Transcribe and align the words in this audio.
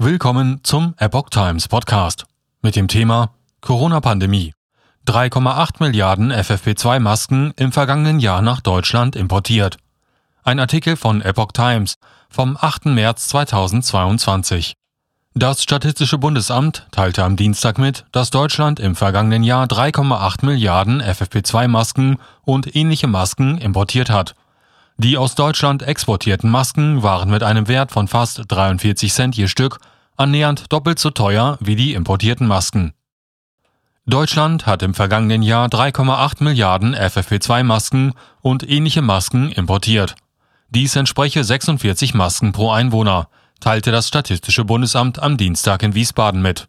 Willkommen 0.00 0.60
zum 0.62 0.94
Epoch 0.98 1.28
Times 1.28 1.66
Podcast 1.66 2.26
mit 2.62 2.76
dem 2.76 2.86
Thema 2.86 3.30
Corona-Pandemie. 3.60 4.54
3,8 5.08 5.80
Milliarden 5.80 6.32
FFP2-Masken 6.32 7.52
im 7.56 7.72
vergangenen 7.72 8.20
Jahr 8.20 8.40
nach 8.40 8.60
Deutschland 8.60 9.16
importiert. 9.16 9.76
Ein 10.44 10.60
Artikel 10.60 10.94
von 10.94 11.20
Epoch 11.20 11.50
Times 11.50 11.96
vom 12.30 12.56
8. 12.56 12.86
März 12.86 13.26
2022. 13.26 14.74
Das 15.34 15.64
Statistische 15.64 16.18
Bundesamt 16.18 16.86
teilte 16.92 17.24
am 17.24 17.34
Dienstag 17.34 17.78
mit, 17.78 18.04
dass 18.12 18.30
Deutschland 18.30 18.78
im 18.78 18.94
vergangenen 18.94 19.42
Jahr 19.42 19.66
3,8 19.66 20.46
Milliarden 20.46 21.02
FFP2-Masken 21.02 22.18
und 22.44 22.76
ähnliche 22.76 23.08
Masken 23.08 23.58
importiert 23.58 24.10
hat. 24.10 24.36
Die 25.00 25.16
aus 25.16 25.36
Deutschland 25.36 25.84
exportierten 25.84 26.50
Masken 26.50 27.04
waren 27.04 27.30
mit 27.30 27.44
einem 27.44 27.68
Wert 27.68 27.92
von 27.92 28.08
fast 28.08 28.42
43 28.48 29.12
Cent 29.12 29.36
je 29.36 29.46
Stück 29.46 29.78
annähernd 30.16 30.72
doppelt 30.72 30.98
so 30.98 31.10
teuer 31.10 31.56
wie 31.60 31.76
die 31.76 31.94
importierten 31.94 32.48
Masken. 32.48 32.94
Deutschland 34.06 34.66
hat 34.66 34.82
im 34.82 34.94
vergangenen 34.94 35.42
Jahr 35.42 35.68
3,8 35.68 36.42
Milliarden 36.42 36.96
FFP2-Masken 36.96 38.14
und 38.40 38.68
ähnliche 38.68 39.00
Masken 39.00 39.52
importiert. 39.52 40.16
Dies 40.70 40.96
entspreche 40.96 41.44
46 41.44 42.14
Masken 42.14 42.50
pro 42.50 42.72
Einwohner, 42.72 43.28
teilte 43.60 43.92
das 43.92 44.08
Statistische 44.08 44.64
Bundesamt 44.64 45.20
am 45.20 45.36
Dienstag 45.36 45.84
in 45.84 45.94
Wiesbaden 45.94 46.42
mit. 46.42 46.66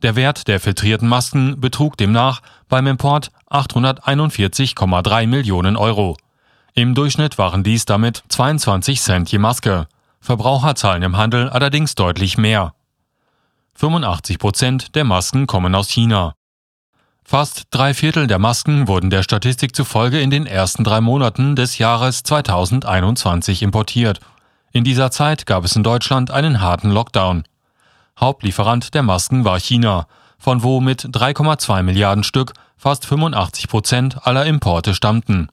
Der 0.00 0.16
Wert 0.16 0.48
der 0.48 0.58
filtrierten 0.58 1.08
Masken 1.08 1.60
betrug 1.60 1.98
demnach 1.98 2.40
beim 2.70 2.86
Import 2.86 3.30
841,3 3.50 5.26
Millionen 5.26 5.76
Euro. 5.76 6.16
Im 6.74 6.94
Durchschnitt 6.94 7.38
waren 7.38 7.64
dies 7.64 7.84
damit 7.84 8.22
22 8.28 9.00
Cent 9.00 9.30
je 9.30 9.38
Maske. 9.38 9.88
Verbraucher 10.20 10.74
zahlen 10.74 11.02
im 11.02 11.16
Handel 11.16 11.48
allerdings 11.48 11.94
deutlich 11.94 12.38
mehr. 12.38 12.74
85 13.74 14.38
Prozent 14.38 14.94
der 14.94 15.04
Masken 15.04 15.46
kommen 15.46 15.74
aus 15.74 15.88
China. 15.88 16.34
Fast 17.24 17.64
drei 17.70 17.92
Viertel 17.94 18.26
der 18.26 18.38
Masken 18.38 18.88
wurden 18.88 19.10
der 19.10 19.22
Statistik 19.22 19.76
zufolge 19.76 20.18
in 20.20 20.30
den 20.30 20.46
ersten 20.46 20.82
drei 20.82 21.00
Monaten 21.00 21.56
des 21.56 21.78
Jahres 21.78 22.22
2021 22.22 23.62
importiert. 23.62 24.20
In 24.72 24.82
dieser 24.82 25.10
Zeit 25.10 25.46
gab 25.46 25.64
es 25.64 25.76
in 25.76 25.82
Deutschland 25.82 26.30
einen 26.30 26.60
harten 26.60 26.90
Lockdown. 26.90 27.44
Hauptlieferant 28.18 28.94
der 28.94 29.02
Masken 29.02 29.44
war 29.44 29.60
China, 29.60 30.06
von 30.38 30.62
wo 30.62 30.80
mit 30.80 31.02
3,2 31.04 31.82
Milliarden 31.82 32.24
Stück 32.24 32.54
fast 32.76 33.04
85 33.04 33.68
Prozent 33.68 34.26
aller 34.26 34.46
Importe 34.46 34.94
stammten. 34.94 35.48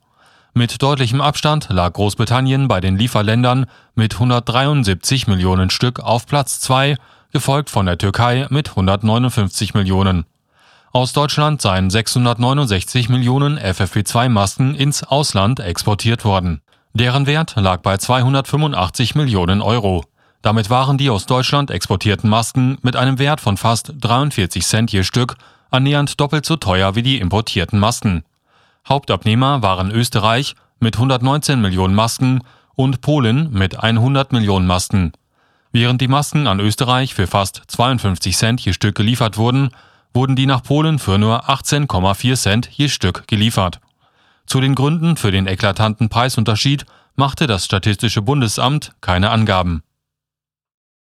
Mit 0.58 0.82
deutlichem 0.82 1.20
Abstand 1.20 1.68
lag 1.70 1.92
Großbritannien 1.92 2.70
bei 2.70 2.80
den 2.80 2.98
Lieferländern 2.98 3.66
mit 3.94 4.14
173 4.14 5.28
Millionen 5.28 5.70
Stück 5.70 6.00
auf 6.00 6.26
Platz 6.28 6.62
2, 6.62 6.96
gefolgt 7.34 7.70
von 7.70 7.86
der 7.86 7.98
Türkei 7.98 8.48
mit 8.50 8.70
159 8.70 9.74
Millionen. 9.74 10.26
Aus 10.94 11.12
Deutschland 11.12 11.62
seien 11.62 11.90
669 11.90 13.10
Millionen 13.10 13.60
FFP2-Masken 13.60 14.76
ins 14.76 15.04
Ausland 15.04 15.60
exportiert 15.60 16.24
worden. 16.24 16.62
Deren 16.94 17.28
Wert 17.28 17.56
lag 17.58 17.82
bei 17.82 17.98
285 17.98 19.14
Millionen 19.16 19.62
Euro. 19.62 20.06
Damit 20.42 20.70
waren 20.70 20.98
die 20.98 21.10
aus 21.10 21.26
Deutschland 21.26 21.70
exportierten 21.70 22.30
Masken 22.30 22.78
mit 22.82 22.96
einem 22.96 23.20
Wert 23.20 23.42
von 23.42 23.58
fast 23.58 23.92
43 24.00 24.66
Cent 24.66 24.94
je 24.94 25.04
Stück 25.04 25.36
annähernd 25.70 26.18
doppelt 26.18 26.46
so 26.46 26.56
teuer 26.56 26.96
wie 26.96 27.04
die 27.04 27.20
importierten 27.20 27.78
Masken. 27.78 28.24
Hauptabnehmer 28.88 29.62
waren 29.62 29.92
Österreich 29.92 30.56
mit 30.80 30.96
119 30.96 31.60
Millionen 31.60 31.96
Masken 31.96 32.42
und 32.76 33.02
Polen 33.02 33.52
mit 33.52 33.82
100 33.82 34.32
Millionen 34.32 34.68
Masken. 34.68 35.14
Während 35.72 36.02
die 36.02 36.08
Masken 36.08 36.48
an 36.48 36.60
Österreich 36.60 37.14
für 37.16 37.28
fast 37.28 37.64
52 37.68 38.38
Cent 38.38 38.62
je 38.62 38.74
Stück 38.74 38.96
geliefert 38.96 39.38
wurden, 39.38 39.70
wurden 40.14 40.36
die 40.36 40.46
nach 40.46 40.64
Polen 40.64 41.00
für 41.00 41.18
nur 41.18 41.50
18,4 41.50 42.36
Cent 42.36 42.70
je 42.72 42.88
Stück 42.88 43.28
geliefert. 43.28 43.80
Zu 44.46 44.62
den 44.62 44.76
Gründen 44.76 45.18
für 45.18 45.32
den 45.32 45.48
eklatanten 45.48 46.10
Preisunterschied 46.10 46.86
machte 47.16 47.48
das 47.48 47.66
Statistische 47.66 48.22
Bundesamt 48.22 48.92
keine 49.02 49.32
Angaben. 49.32 49.82